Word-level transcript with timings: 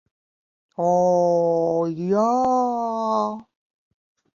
O, 0.85 0.87
jā. 2.01 2.25